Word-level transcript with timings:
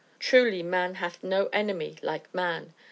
Truly, 0.17 0.63
man 0.63 0.95
hath 0.95 1.23
no 1.23 1.45
enemy 1.53 1.95
like 2.01 2.33
man. 2.33 2.73